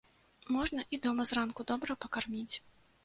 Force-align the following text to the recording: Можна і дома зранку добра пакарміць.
Можна 0.55 0.85
і 0.97 0.99
дома 1.05 1.27
зранку 1.33 1.67
добра 1.73 1.97
пакарміць. 2.07 2.55